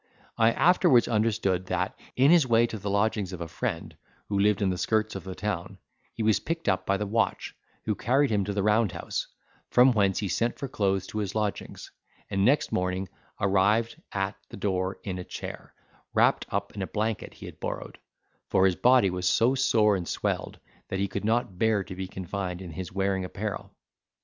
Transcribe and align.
I 0.35 0.51
afterwards 0.53 1.07
understood 1.07 1.67
that, 1.67 1.95
in 2.15 2.31
his 2.31 2.47
way 2.47 2.65
to 2.65 2.79
the 2.79 2.89
lodgings 2.89 3.33
of 3.33 3.39
a 3.39 3.47
friend, 3.47 3.95
who 4.29 4.39
lived 4.39 4.63
in 4.63 4.71
the 4.71 4.77
skirts 4.79 5.13
of 5.13 5.23
the 5.25 5.35
town, 5.35 5.77
he 6.15 6.23
was 6.23 6.39
picked 6.39 6.67
up 6.67 6.87
by 6.87 6.97
the 6.97 7.05
watch, 7.05 7.53
who 7.85 7.93
carried 7.93 8.31
him 8.31 8.43
to 8.45 8.53
the 8.53 8.63
round 8.63 8.93
house, 8.93 9.27
from 9.69 9.91
whence 9.91 10.17
he 10.17 10.27
sent 10.27 10.57
for 10.57 10.67
clothes 10.67 11.05
to 11.05 11.19
his 11.19 11.35
lodgings, 11.35 11.91
and 12.31 12.43
next 12.43 12.71
morning 12.71 13.09
arrived 13.39 14.01
at 14.11 14.35
the 14.49 14.57
door 14.57 14.97
in 15.03 15.19
a 15.19 15.23
chair, 15.23 15.75
wrapt 16.15 16.47
up 16.49 16.73
in 16.75 16.81
a 16.81 16.87
blanket 16.87 17.35
he 17.35 17.45
had 17.45 17.59
borrowed; 17.59 17.99
for 18.49 18.65
his 18.65 18.75
body 18.75 19.11
was 19.11 19.29
so 19.29 19.53
sore 19.53 19.95
and 19.95 20.07
swelled, 20.07 20.57
that 20.87 20.97
he 20.97 21.07
could 21.07 21.23
not 21.25 21.59
bear 21.59 21.83
to 21.83 21.93
be 21.93 22.07
confined 22.07 22.59
in 22.59 22.71
his 22.71 22.91
wearing 22.91 23.23
apparel. 23.23 23.71